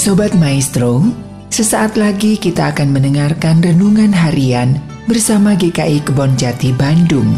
Sobat 0.00 0.32
Maestro, 0.32 1.04
sesaat 1.52 2.00
lagi 2.00 2.40
kita 2.40 2.72
akan 2.72 2.88
mendengarkan 2.88 3.60
renungan 3.60 4.16
harian 4.16 4.80
bersama 5.04 5.52
GKI 5.52 6.00
Kebon 6.08 6.40
Jati 6.40 6.72
Bandung. 6.72 7.28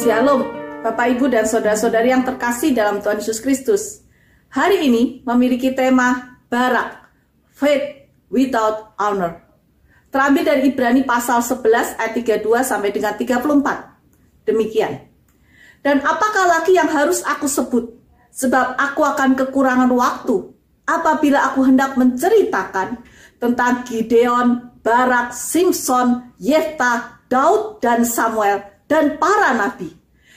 Shalom, 0.00 0.40
Bapak 0.80 1.20
Ibu 1.20 1.28
dan 1.28 1.44
Saudara-saudari 1.44 2.16
yang 2.16 2.24
terkasih 2.24 2.72
dalam 2.72 3.04
Tuhan 3.04 3.20
Yesus 3.20 3.44
Kristus. 3.44 4.00
Hari 4.48 4.88
ini 4.88 5.20
memiliki 5.28 5.76
tema 5.76 6.40
Barak, 6.48 7.12
Faith 7.52 8.08
Without 8.32 8.96
Honor. 8.96 9.43
Terambil 10.14 10.46
dari 10.46 10.70
Ibrani 10.70 11.02
pasal 11.02 11.42
11 11.42 11.98
ayat 11.98 12.14
32 12.14 12.46
sampai 12.62 12.94
dengan 12.94 13.18
34. 13.18 14.46
Demikian. 14.46 15.10
Dan 15.82 16.06
apakah 16.06 16.46
lagi 16.54 16.78
yang 16.78 16.86
harus 16.86 17.26
aku 17.26 17.50
sebut? 17.50 17.90
Sebab 18.30 18.78
aku 18.78 19.02
akan 19.02 19.34
kekurangan 19.34 19.90
waktu 19.90 20.54
apabila 20.86 21.50
aku 21.50 21.66
hendak 21.66 21.98
menceritakan 21.98 23.02
tentang 23.42 23.82
Gideon, 23.90 24.78
Barak, 24.86 25.34
Simpson, 25.34 26.30
Yefta, 26.38 27.18
Daud, 27.26 27.82
dan 27.82 28.06
Samuel, 28.06 28.62
dan 28.86 29.18
para 29.18 29.50
nabi 29.50 29.90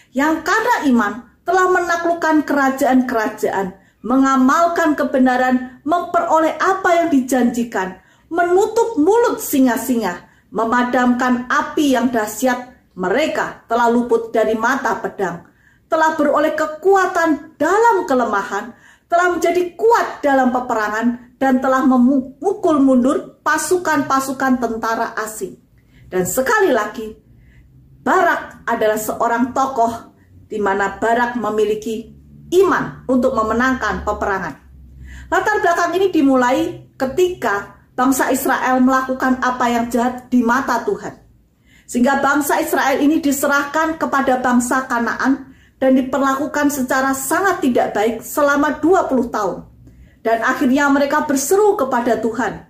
yang 0.10 0.42
karena 0.42 0.90
iman 0.90 1.14
telah 1.46 1.70
menaklukkan 1.70 2.50
kerajaan-kerajaan, 2.50 3.78
mengamalkan 4.02 4.98
kebenaran, 4.98 5.86
memperoleh 5.86 6.58
apa 6.58 6.90
yang 6.98 7.08
dijanjikan, 7.14 8.02
menutup 8.28 9.00
mulut 9.00 9.40
singa-singa, 9.40 10.28
memadamkan 10.52 11.48
api 11.48 11.96
yang 11.96 12.12
dahsyat, 12.12 12.76
mereka 12.98 13.64
telah 13.70 13.88
luput 13.88 14.34
dari 14.34 14.58
mata 14.58 14.98
pedang, 14.98 15.46
telah 15.86 16.18
beroleh 16.18 16.58
kekuatan 16.58 17.56
dalam 17.56 18.10
kelemahan, 18.10 18.74
telah 19.08 19.28
menjadi 19.32 19.78
kuat 19.78 20.20
dalam 20.26 20.52
peperangan, 20.52 21.38
dan 21.38 21.62
telah 21.62 21.86
memukul 21.86 22.82
mundur 22.82 23.38
pasukan-pasukan 23.46 24.58
tentara 24.58 25.14
asing. 25.22 25.56
Dan 26.10 26.26
sekali 26.26 26.74
lagi, 26.74 27.14
Barak 28.02 28.66
adalah 28.66 28.98
seorang 28.98 29.52
tokoh 29.54 30.16
di 30.48 30.58
mana 30.58 30.98
Barak 30.98 31.36
memiliki 31.38 32.08
iman 32.64 33.04
untuk 33.06 33.36
memenangkan 33.36 34.08
peperangan. 34.08 34.56
Latar 35.28 35.60
belakang 35.60 35.92
ini 36.00 36.08
dimulai 36.08 36.88
ketika 36.96 37.77
bangsa 37.98 38.30
Israel 38.30 38.78
melakukan 38.78 39.42
apa 39.42 39.66
yang 39.74 39.90
jahat 39.90 40.30
di 40.30 40.46
mata 40.46 40.86
Tuhan. 40.86 41.18
Sehingga 41.90 42.22
bangsa 42.22 42.62
Israel 42.62 43.02
ini 43.02 43.18
diserahkan 43.18 43.98
kepada 43.98 44.38
bangsa 44.38 44.86
Kanaan 44.86 45.58
dan 45.82 45.98
diperlakukan 45.98 46.70
secara 46.70 47.18
sangat 47.18 47.66
tidak 47.66 47.98
baik 47.98 48.22
selama 48.22 48.78
20 48.78 49.34
tahun. 49.34 49.58
Dan 50.22 50.46
akhirnya 50.46 50.92
mereka 50.94 51.26
berseru 51.26 51.74
kepada 51.74 52.22
Tuhan. 52.22 52.70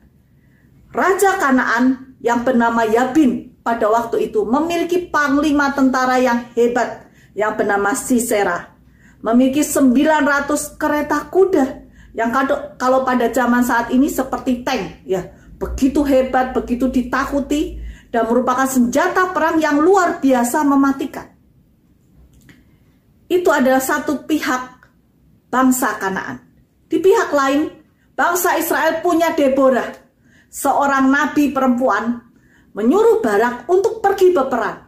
Raja 0.96 1.36
Kanaan 1.42 2.16
yang 2.24 2.48
bernama 2.48 2.88
Yabin 2.88 3.60
pada 3.66 3.92
waktu 3.92 4.32
itu 4.32 4.48
memiliki 4.48 5.12
panglima 5.12 5.76
tentara 5.76 6.22
yang 6.22 6.48
hebat 6.56 7.10
yang 7.36 7.58
bernama 7.58 7.92
Sisera. 7.98 8.72
Memiliki 9.26 9.66
900 9.66 10.78
kereta 10.78 11.26
kuda 11.28 11.87
yang 12.18 12.34
kalau 12.82 13.06
pada 13.06 13.30
zaman 13.30 13.62
saat 13.62 13.94
ini 13.94 14.10
seperti 14.10 14.66
tank 14.66 15.06
ya. 15.06 15.22
Begitu 15.58 16.02
hebat, 16.02 16.54
begitu 16.54 16.90
ditakuti 16.90 17.78
dan 18.10 18.26
merupakan 18.26 18.66
senjata 18.66 19.34
perang 19.34 19.62
yang 19.62 19.78
luar 19.78 20.18
biasa 20.18 20.66
mematikan. 20.66 21.30
Itu 23.30 23.54
adalah 23.54 23.82
satu 23.82 24.26
pihak 24.26 24.90
bangsa 25.50 25.98
Kanaan. 25.98 26.42
Di 26.88 26.98
pihak 27.02 27.34
lain, 27.34 27.70
bangsa 28.14 28.58
Israel 28.58 29.02
punya 29.02 29.34
Deborah, 29.34 29.92
seorang 30.48 31.10
nabi 31.10 31.52
perempuan 31.52 32.22
menyuruh 32.78 33.20
Barak 33.26 33.66
untuk 33.66 34.00
pergi 34.00 34.30
berperang. 34.32 34.86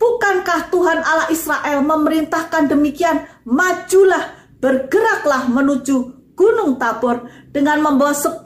Bukankah 0.00 0.72
Tuhan 0.72 1.04
Allah 1.04 1.28
Israel 1.28 1.84
memerintahkan 1.84 2.72
demikian? 2.72 3.28
Majulah, 3.44 4.39
bergeraklah 4.60 5.48
menuju 5.48 6.20
Gunung 6.36 6.80
Tabor 6.80 7.28
dengan 7.52 7.84
membawa 7.84 8.16
10.000 8.16 8.40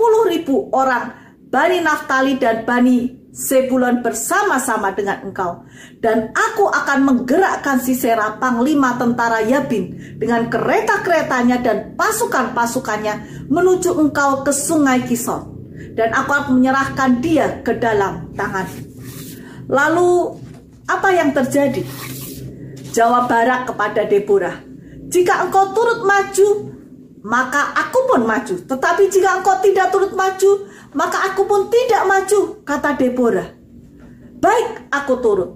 orang 0.74 1.14
Bani 1.46 1.78
Naftali 1.78 2.34
dan 2.42 2.66
Bani 2.66 3.22
Sebulon 3.34 3.98
bersama-sama 3.98 4.94
dengan 4.94 5.26
engkau. 5.26 5.66
Dan 5.98 6.30
aku 6.30 6.70
akan 6.70 6.98
menggerakkan 7.02 7.82
Sisera 7.82 8.38
panglima 8.38 8.94
tentara 8.94 9.42
Yabin 9.42 10.18
dengan 10.22 10.46
kereta-keretanya 10.46 11.58
dan 11.62 11.98
pasukan-pasukannya 11.98 13.46
menuju 13.50 13.90
engkau 13.98 14.46
ke 14.46 14.54
sungai 14.54 15.02
Kison 15.02 15.54
dan 15.94 16.10
aku 16.14 16.30
akan 16.34 16.58
menyerahkan 16.58 17.10
dia 17.22 17.62
ke 17.62 17.78
dalam 17.78 18.34
tangan. 18.34 18.66
Lalu 19.70 20.38
apa 20.90 21.08
yang 21.14 21.30
terjadi? 21.32 21.82
Jawab 22.94 23.26
Barak 23.26 23.66
kepada 23.74 24.06
Deborah, 24.06 24.62
jika 25.14 25.46
engkau 25.46 25.70
turut 25.70 26.02
maju, 26.02 26.74
maka 27.22 27.70
aku 27.78 27.98
pun 28.10 28.26
maju. 28.26 28.54
Tetapi 28.66 29.06
jika 29.06 29.38
engkau 29.38 29.62
tidak 29.62 29.94
turut 29.94 30.10
maju, 30.10 30.50
maka 30.90 31.30
aku 31.30 31.46
pun 31.46 31.70
tidak 31.70 32.02
maju, 32.02 32.58
kata 32.66 32.98
Deborah. 32.98 33.46
Baik, 34.42 34.90
aku 34.90 35.14
turut. 35.22 35.50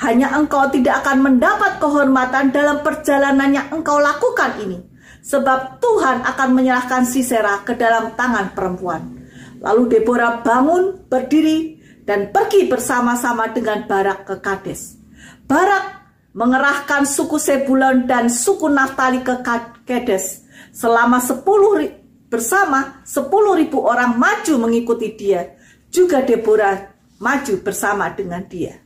Hanya 0.00 0.32
engkau 0.32 0.64
tidak 0.72 1.04
akan 1.04 1.28
mendapat 1.28 1.76
kehormatan 1.76 2.56
dalam 2.56 2.80
perjalanan 2.80 3.52
yang 3.52 3.68
engkau 3.68 4.00
lakukan 4.00 4.56
ini. 4.64 4.80
Sebab 5.22 5.78
Tuhan 5.78 6.24
akan 6.24 6.48
menyerahkan 6.56 7.04
Sisera 7.04 7.60
ke 7.62 7.76
dalam 7.76 8.16
tangan 8.16 8.56
perempuan. 8.56 9.22
Lalu 9.60 10.00
Deborah 10.00 10.40
bangun, 10.40 11.06
berdiri, 11.06 11.78
dan 12.02 12.34
pergi 12.34 12.66
bersama-sama 12.66 13.52
dengan 13.54 13.86
Barak 13.86 14.26
ke 14.26 14.34
Kades. 14.42 14.98
Barak 15.46 16.01
mengerahkan 16.32 17.04
suku 17.04 17.36
Sebulon 17.36 18.08
dan 18.08 18.32
suku 18.32 18.68
Naftali 18.68 19.20
ke 19.20 19.44
Kades. 19.84 20.44
Selama 20.72 21.20
10 21.20 22.32
bersama 22.32 23.04
10 23.04 23.60
ribu 23.60 23.84
orang 23.84 24.16
maju 24.16 24.68
mengikuti 24.68 25.12
dia. 25.12 25.52
Juga 25.92 26.24
Deborah 26.24 26.88
maju 27.20 27.54
bersama 27.60 28.08
dengan 28.08 28.40
dia. 28.48 28.80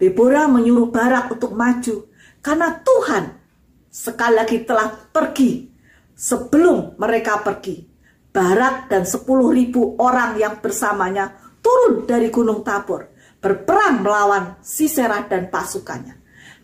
Deborah 0.00 0.48
menyuruh 0.48 0.88
Barak 0.88 1.28
untuk 1.36 1.52
maju 1.52 2.08
karena 2.40 2.72
Tuhan 2.80 3.24
sekali 3.92 4.34
lagi 4.40 4.64
telah 4.64 4.88
pergi 5.12 5.68
sebelum 6.16 6.96
mereka 6.96 7.44
pergi. 7.44 7.84
Barak 8.30 8.88
dan 8.88 9.02
sepuluh 9.04 9.50
ribu 9.52 9.98
orang 9.98 10.38
yang 10.38 10.62
bersamanya 10.62 11.34
turun 11.58 12.06
dari 12.06 12.30
Gunung 12.30 12.62
Tabor, 12.62 13.10
berperang 13.42 14.06
melawan 14.06 14.56
Sisera 14.62 15.26
dan 15.26 15.50
pasukannya. 15.50 16.14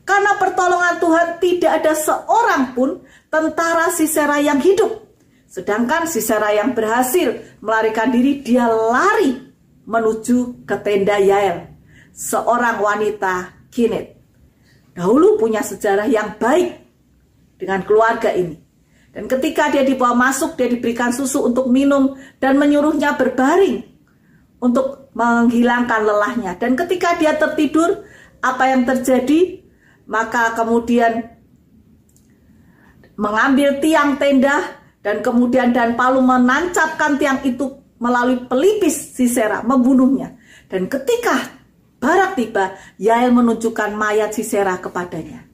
Karena 0.07 0.39
pertolongan 0.39 1.03
Tuhan 1.03 1.29
tidak 1.43 1.73
ada 1.83 1.93
seorang 1.99 2.63
pun 2.79 3.03
tentara 3.27 3.91
Sisera 3.91 4.39
yang 4.39 4.63
hidup. 4.63 5.03
Sedangkan 5.51 6.07
Sisera 6.07 6.55
yang 6.55 6.79
berhasil 6.79 7.59
melarikan 7.59 8.15
diri, 8.15 8.39
dia 8.39 8.71
lari 8.71 9.35
menuju 9.83 10.63
ke 10.63 10.77
tenda 10.79 11.19
Yael, 11.19 11.75
seorang 12.15 12.79
wanita 12.79 13.67
Kinet. 13.75 14.15
Dahulu 14.95 15.43
punya 15.43 15.67
sejarah 15.67 16.07
yang 16.07 16.39
baik 16.39 16.87
dengan 17.59 17.83
keluarga 17.83 18.31
ini. 18.31 18.57
Dan 19.11 19.27
ketika 19.27 19.73
dia 19.75 19.83
dibawa 19.83 20.15
masuk, 20.15 20.55
dia 20.55 20.69
diberikan 20.71 21.11
susu 21.11 21.43
untuk 21.51 21.67
minum 21.73 22.15
dan 22.39 22.61
menyuruhnya 22.61 23.17
berbaring 23.17 23.81
untuk 24.61 25.11
menghilangkan 25.17 26.05
lelahnya. 26.05 26.53
Dan 26.61 26.77
ketika 26.77 27.17
dia 27.17 27.33
tertidur, 27.35 28.05
apa 28.45 28.71
yang 28.71 28.85
terjadi? 28.85 29.66
Maka 30.07 30.55
kemudian 30.55 31.35
mengambil 33.19 33.83
tiang 33.83 34.15
tenda 34.21 34.79
dan 35.03 35.23
kemudian 35.23 35.75
dan 35.75 35.99
palu 35.99 36.23
menancapkan 36.23 37.19
tiang 37.19 37.43
itu 37.43 37.79
melalui 37.97 38.45
pelipis 38.45 39.17
Sisera, 39.17 39.65
membunuhnya. 39.65 40.37
Dan 40.69 40.87
ketika 40.87 41.57
Barak 41.97 42.37
tiba, 42.37 42.77
Yael 43.01 43.33
menunjukkan 43.33 43.97
mayat 43.97 44.37
Sisera 44.37 44.77
kepadanya. 44.79 45.49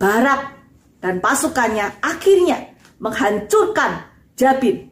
Barak 0.00 0.56
dan 1.02 1.20
pasukannya 1.20 2.00
akhirnya 2.00 2.72
menghancurkan 3.02 4.08
Jabin, 4.36 4.88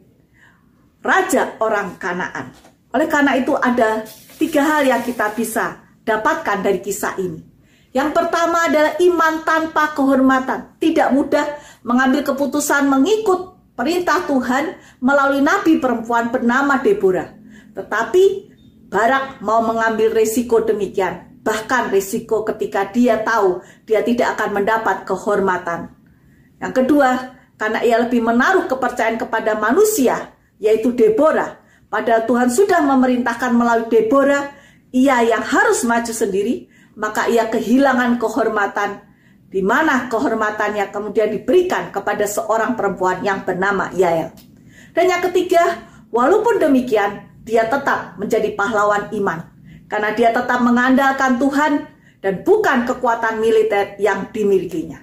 raja 1.01 1.57
orang 1.57 1.97
Kanaan. 1.97 2.53
Oleh 2.93 3.09
karena 3.09 3.33
itu 3.37 3.57
ada 3.57 4.05
tiga 4.37 4.61
hal 4.61 4.85
yang 4.85 5.01
kita 5.01 5.33
bisa 5.33 5.81
dapatkan 6.05 6.61
dari 6.61 6.81
kisah 6.81 7.17
ini. 7.17 7.48
Yang 7.89 8.09
pertama 8.13 8.69
adalah 8.69 8.93
iman 9.01 9.33
tanpa 9.41 9.97
kehormatan. 9.97 10.77
Tidak 10.77 11.09
mudah 11.09 11.45
mengambil 11.81 12.21
keputusan 12.21 12.85
mengikut 12.85 13.57
perintah 13.73 14.21
Tuhan 14.29 14.77
melalui 15.01 15.41
nabi 15.41 15.81
perempuan 15.81 16.29
bernama 16.29 16.77
Deborah. 16.83 17.33
Tetapi 17.73 18.23
Barak 18.89 19.45
mau 19.45 19.61
mengambil 19.61 20.09
risiko 20.17 20.65
demikian, 20.65 21.39
bahkan 21.45 21.93
risiko 21.93 22.41
ketika 22.41 22.89
dia 22.89 23.21
tahu 23.21 23.61
dia 23.85 24.01
tidak 24.01 24.33
akan 24.33 24.61
mendapat 24.61 25.05
kehormatan. 25.05 25.93
Yang 26.57 26.73
kedua, 26.83 27.09
karena 27.55 27.85
ia 27.85 28.01
lebih 28.01 28.25
menaruh 28.25 28.65
kepercayaan 28.65 29.21
kepada 29.21 29.53
manusia, 29.61 30.33
yaitu 30.57 30.89
Deborah. 30.89 31.61
Padahal 31.85 32.25
Tuhan 32.25 32.49
sudah 32.49 32.81
memerintahkan 32.81 33.53
melalui 33.53 33.93
Deborah, 33.93 34.49
ia 34.89 35.21
yang 35.21 35.45
harus 35.45 35.85
maju 35.85 36.09
sendiri, 36.09 36.65
maka 36.99 37.31
ia 37.31 37.47
kehilangan 37.47 38.19
kehormatan, 38.19 38.99
di 39.47 39.63
mana 39.63 40.11
kehormatannya 40.11 40.91
kemudian 40.91 41.31
diberikan 41.31 41.95
kepada 41.95 42.27
seorang 42.27 42.75
perempuan 42.75 43.23
yang 43.23 43.47
bernama 43.47 43.87
Yael. 43.95 44.35
Dan 44.91 45.07
yang 45.07 45.23
ketiga, 45.31 45.79
walaupun 46.11 46.59
demikian, 46.59 47.39
dia 47.47 47.65
tetap 47.71 48.19
menjadi 48.19 48.51
pahlawan 48.53 49.07
iman. 49.15 49.47
Karena 49.89 50.13
dia 50.13 50.29
tetap 50.29 50.59
mengandalkan 50.61 51.39
Tuhan 51.41 51.87
dan 52.19 52.43
bukan 52.45 52.85
kekuatan 52.85 53.39
militer 53.41 53.97
yang 53.97 54.29
dimilikinya. 54.29 55.01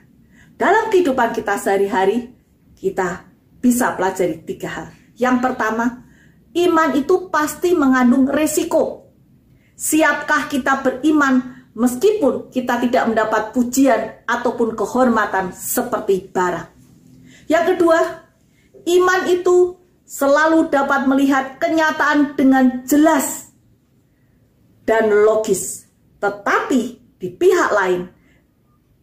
Dalam 0.54 0.92
kehidupan 0.92 1.32
kita 1.34 1.58
sehari-hari, 1.58 2.30
kita 2.76 3.24
bisa 3.58 3.96
pelajari 3.96 4.46
tiga 4.46 4.68
hal. 4.68 4.86
Yang 5.16 5.36
pertama, 5.42 6.06
iman 6.54 6.90
itu 6.94 7.32
pasti 7.32 7.72
mengandung 7.74 8.28
resiko. 8.28 9.10
Siapkah 9.74 10.46
kita 10.46 10.86
beriman 10.86 11.55
meskipun 11.76 12.48
kita 12.48 12.80
tidak 12.88 13.04
mendapat 13.12 13.52
pujian 13.52 14.24
ataupun 14.24 14.72
kehormatan 14.72 15.52
seperti 15.52 16.32
bara? 16.32 16.72
Yang 17.46 17.76
kedua, 17.76 18.00
iman 18.88 19.20
itu 19.28 19.76
selalu 20.08 20.72
dapat 20.72 21.04
melihat 21.04 21.60
kenyataan 21.60 22.34
dengan 22.34 22.82
jelas 22.88 23.52
dan 24.88 25.12
logis. 25.12 25.84
Tetapi 26.16 26.82
di 27.20 27.28
pihak 27.28 27.70
lain, 27.76 28.08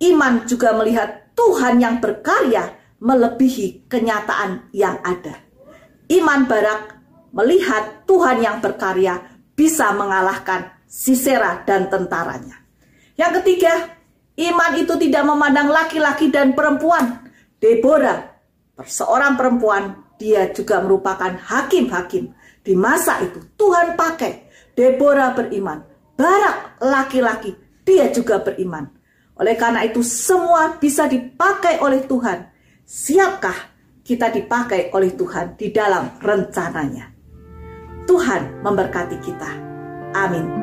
iman 0.09 0.33
juga 0.49 0.73
melihat 0.73 1.31
Tuhan 1.37 1.77
yang 1.77 2.01
berkarya 2.01 2.73
melebihi 3.03 3.91
kenyataan 3.91 4.71
yang 4.71 4.97
ada. 5.03 5.43
Iman 6.07 6.47
Barak 6.47 7.03
melihat 7.35 8.07
Tuhan 8.07 8.39
yang 8.39 8.57
berkarya 8.63 9.19
bisa 9.53 9.91
mengalahkan 9.91 10.71
Sisera 10.87 11.65
dan 11.65 11.89
tentaranya. 11.89 12.62
Yang 13.19 13.41
ketiga, 13.41 13.93
iman 14.37 14.71
itu 14.79 14.93
tidak 14.97 15.23
memandang 15.25 15.69
laki-laki 15.69 16.33
dan 16.33 16.57
perempuan. 16.57 17.29
Deborah, 17.61 18.41
seorang 18.83 19.37
perempuan, 19.39 20.03
dia 20.17 20.49
juga 20.51 20.81
merupakan 20.81 21.33
hakim-hakim. 21.33 22.33
Di 22.63 22.73
masa 22.79 23.19
itu 23.19 23.43
Tuhan 23.59 23.99
pakai 23.99 24.49
Deborah 24.73 25.35
beriman. 25.35 25.83
Barak 26.15 26.79
laki-laki, 26.79 27.53
dia 27.83 28.07
juga 28.09 28.39
beriman. 28.39 28.87
Oleh 29.35 29.57
karena 29.57 29.83
itu 29.83 30.05
semua 30.05 30.77
bisa 30.77 31.09
dipakai 31.09 31.81
oleh 31.81 32.05
Tuhan 32.05 32.53
Siapkah 32.83 33.55
kita 34.03 34.27
dipakai 34.27 34.91
oleh 34.91 35.15
Tuhan 35.15 35.55
di 35.55 35.71
dalam 35.71 36.19
rencananya? 36.19 37.15
Tuhan 38.03 38.59
memberkati 38.59 39.17
kita. 39.23 39.51
Amin. 40.11 40.62